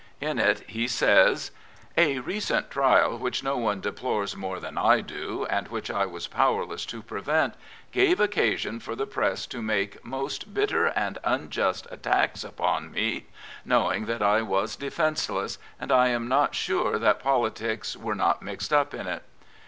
In 0.19 0.39
it 0.39 0.61
he 0.61 0.87
says: 0.87 1.51
A 1.95 2.17
recent 2.17 2.71
trial 2.71 3.19
which 3.19 3.43
no 3.43 3.55
one 3.57 3.83
d^lores 3.83 4.35
more 4.35 4.59
than 4.59 4.75
I 4.75 5.01
do, 5.01 5.45
and 5.47 5.67
which 5.67 5.91
1 5.91 6.11
was 6.11 6.25
powerless 6.25 6.87
to 6.87 7.03
prevent, 7.03 7.53
gave 7.91 8.19
occasion 8.19 8.81
lor 8.87 8.95
the 8.95 9.05
Press 9.05 9.45
to 9.45 9.61
make 9.61 10.03
most 10.03 10.55
bitter 10.55 10.87
and 10.87 11.19
unjust 11.23 11.85
attacks 11.91 12.43
upon 12.43 12.89
me, 12.89 12.89
II 12.89 13.19
Prophets, 13.19 13.25
Priests, 13.27 13.29
and 13.29 13.39
Kings 13.43 13.69
knowing 13.69 14.05
that 14.07 14.21
1 14.21 14.47
was 14.47 14.75
defenceless, 14.75 15.57
and 15.79 15.91
I 15.91 16.07
am 16.07 16.27
not 16.27 16.55
sure 16.55 16.97
that 16.97 17.19
politics 17.19 17.95
were 17.95 18.15
not 18.15 18.41
mixed 18.41 18.73
up 18.73 18.95
in 18.95 19.05
it! 19.05 19.21